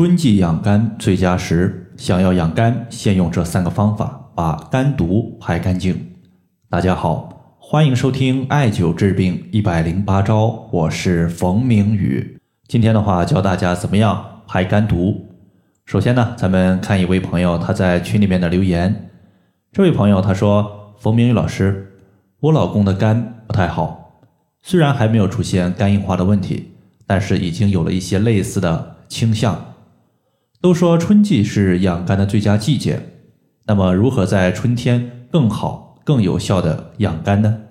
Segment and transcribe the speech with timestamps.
[0.00, 6.12] 春季养肝最佳时，想要养肝，先用这三个方法把肝毒排干净。
[6.70, 12.38] 大家好，欢迎收听艾灸治病一百零八招，我是冯明宇。
[12.66, 15.34] 今天的话教大家怎么样排肝毒。
[15.84, 19.10] 首先呢，咱们看一位朋友他在群里面的留言。
[19.70, 21.92] 这位朋友他说：“冯明宇老师，
[22.40, 24.22] 我老公的肝不太好，
[24.62, 26.70] 虽然还没有出现肝硬化的问题，
[27.06, 29.62] 但是已经有了一些类似的倾向。”
[30.62, 33.00] 都说春季是养肝的最佳季节，
[33.64, 37.62] 那么如何在春天更好、更有效的养肝呢？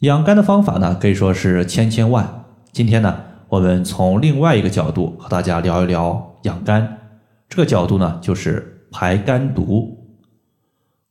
[0.00, 2.44] 养肝的方法呢，可以说是千千万。
[2.72, 6.98] 今天呢，我们从另外一个角度和大家聊一聊养肝。
[7.48, 10.18] 这个角度呢，就是排肝毒。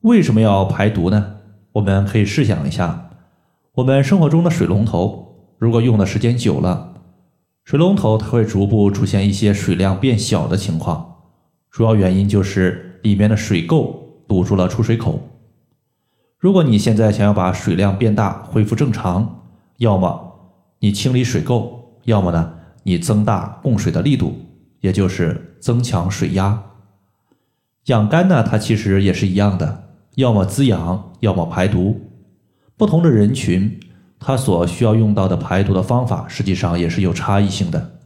[0.02, 1.38] 为什么要排毒呢？
[1.72, 3.10] 我们可以试想一下，
[3.74, 6.92] 我们生活中的水龙头，如果用的时间久了。
[7.66, 11.16] 水龙头它会逐步出现一些水量变小的情况，
[11.68, 13.92] 主要原因就是里面的水垢
[14.28, 15.20] 堵住了出水口。
[16.38, 21.68] 如果你现在想要把水量变大，恢复正常，要么你清理水垢，
[22.04, 24.36] 要么呢你增大供水的力度，
[24.78, 26.62] 也就是增强水压。
[27.86, 32.00] 养肝呢，它其实也是一样的，要么滋养，要么排毒。
[32.76, 33.80] 不同的人群。
[34.18, 37.98] 它所需要用到的排毒的方法，实际上也是有差异性的。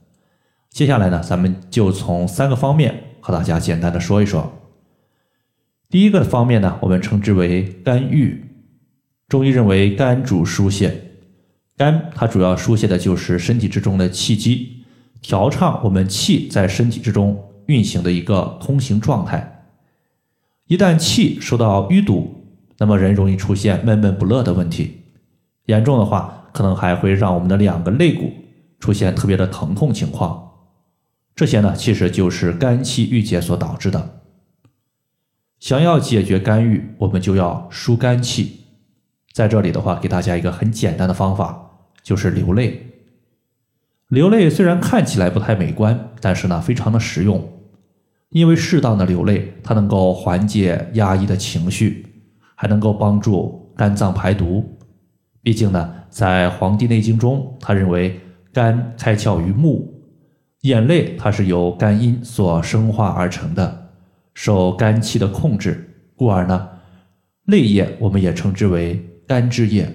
[0.71, 4.53] 接下来呢，咱们就从三个方面和大家简单的说一说。
[5.89, 8.45] 第一个方面呢，我们称之为肝郁。
[9.29, 11.13] 中医认为肝主疏泄，
[11.77, 14.85] 肝它主要疏泄的就是身体之中的气机，
[15.21, 19.65] 调畅我们气在身体之中运行的一个通行状态。
[20.67, 22.45] 一旦气受到淤堵，
[22.79, 25.00] 那么人容易出现闷闷不乐的问题。
[25.71, 28.33] 严重的话，可能还会让我们的两个肋骨
[28.81, 30.51] 出现特别的疼痛情况。
[31.37, 34.21] 这些呢，其实就是肝气郁结所导致的。
[35.61, 38.65] 想要解决肝郁，我们就要疏肝气。
[39.33, 41.71] 在这里的话，给大家一个很简单的方法，
[42.03, 42.89] 就是流泪。
[44.09, 47.49] 流泪虽然看起来不太美观，但是呢，非常的实用。
[48.31, 52.07] 因为适当的流泪，它能够缓解压抑的情绪，
[52.57, 54.80] 还能够帮助肝脏排毒。
[55.43, 58.21] 毕竟呢，在《黄帝内经》中，他认为
[58.53, 59.91] 肝开窍于目，
[60.63, 63.91] 眼泪它是由肝阴所生化而成的，
[64.35, 66.69] 受肝气的控制，故而呢，
[67.47, 69.91] 泪液我们也称之为肝之液。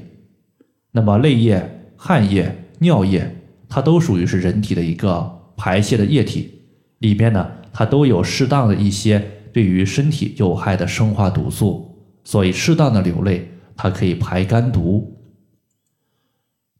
[0.92, 3.36] 那么泪液、汗液、尿液，
[3.70, 6.62] 它都属于是人体的一个排泄的液体，
[7.00, 9.24] 里边呢，它都有适当的一些
[9.54, 15.12] 对于身体有害的生化毒素，所以适当的流泪，它可以排肝毒。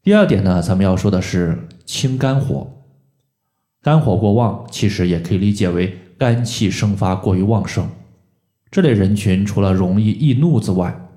[0.06, 2.70] 第二点呢，咱们要说的是清肝火。
[3.82, 7.88] 肝火过旺，其实也可以理解为肝气生发过于旺盛。
[8.70, 11.08] 这类人群除了容易易怒之外，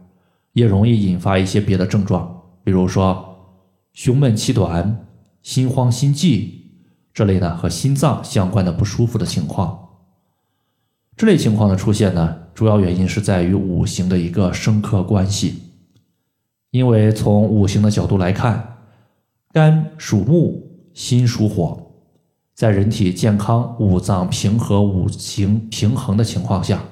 [0.54, 3.62] 也容易引发一些别的症状，比如说
[3.94, 5.06] 胸闷气短、
[5.44, 6.52] 心慌心悸
[7.14, 9.88] 这类呢和心脏相关的不舒服的情况。
[11.16, 15.60] 这类情况的出现呢，主要原因是在于五行的一个生克关系。
[16.72, 18.78] 因为从五行的角度来看。
[19.52, 21.92] 肝属木，心属火，
[22.54, 26.84] 在人体健康、五脏平和、五行平衡的情况下，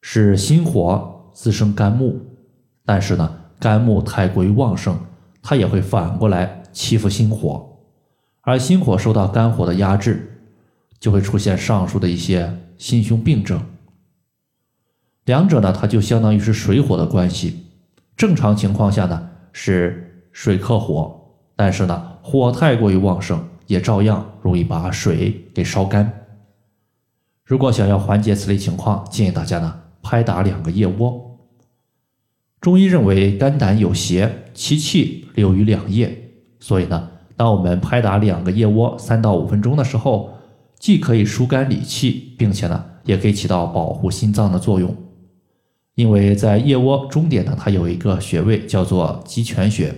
[0.00, 2.18] 是心火滋生肝木。
[2.86, 4.98] 但是呢，肝木太过于旺盛，
[5.42, 7.76] 它也会反过来欺负心火，
[8.40, 10.40] 而心火受到肝火的压制，
[10.98, 13.62] 就会出现上述的一些心胸病症。
[15.26, 17.66] 两者呢，它就相当于是水火的关系。
[18.16, 21.18] 正常情况下呢，是水克火。
[21.64, 26.12] 但是呢，火太过于旺盛，也照样容易把水给烧干。
[27.44, 31.38] 如果想要缓解此类情况，建议大家呢拍打两个腋窝。
[32.60, 36.12] 中医认为肝胆有邪，其气流于两腋，
[36.58, 40.30] 所以呢，当我们拍打两个腋窝三到五分钟的时候，
[40.80, 44.92] 既可以疏肝理气，并且呢，也可以起到保护心脏的作用。
[45.94, 49.94] 因为在腋窝中点呢，它有一个穴位叫做极泉穴。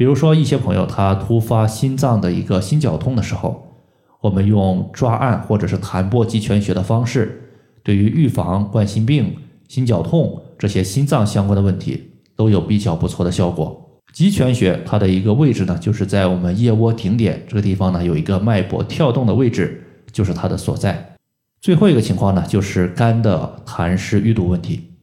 [0.00, 3.84] 比如说，一些朋友他突发心脏的一个心绞痛的时候，
[4.22, 7.50] 我们用抓按或者是弹拨极泉穴的方式，
[7.82, 9.36] 对于预防冠心病、
[9.68, 14.00] 心绞痛这些心脏相关的问题都有比较不错的效果。
[14.14, 21.14] 极泉穴它的一个位置呢，就是在我们腋窝顶点这个地方呢，有一个脉搏跳动的位置，就是它的所在。
[21.60, 24.94] 最后一个情况呢，就是肝的痰湿淤堵问题。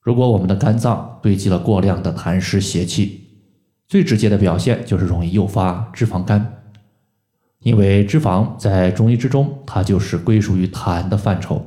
[0.00, 3.27] 如果我们的肝脏堆积了过量的痰湿邪气，
[3.88, 6.54] 最直接的表现就是容易诱发脂肪肝。
[7.60, 11.66] 因为脂肪在中医之中，它就是归属于痰的范畴，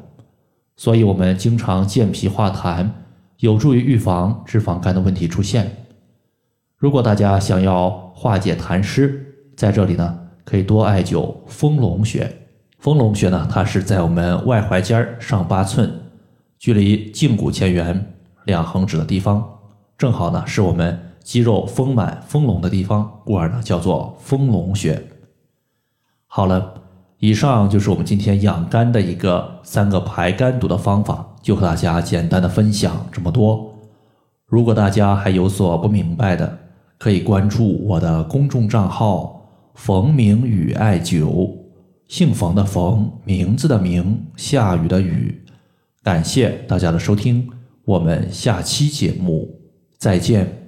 [0.77, 2.88] 所以我们经常健脾化痰，
[3.39, 5.85] 有助于预防脂肪肝的问题出现。
[6.77, 12.31] 如果大家想要化解痰湿，在这里呢，可以多艾灸丰隆穴。
[12.79, 15.91] 丰隆穴呢，它是在我们外踝尖上八寸，
[16.57, 18.13] 距离胫骨前缘
[18.45, 19.59] 两横指的地方，
[19.97, 25.01] 正好呢是我们肌肉丰满丰隆的地方，故而呢叫做丰隆穴。
[26.27, 26.73] 好了，
[27.19, 33.73] 以上就是我们今天养肝的一个三个排肝毒的方法，就和大家简单的分享这么多。
[34.45, 36.57] 如果大家还有所不明白的，
[36.97, 39.41] 可以关注我的公众账号
[39.75, 41.50] “冯明宇艾灸”，
[42.07, 45.41] 姓冯的冯，名字的名，下雨的雨。
[46.03, 47.50] 感谢大家的收听，
[47.85, 49.50] 我们下期节目
[49.97, 50.60] 再见。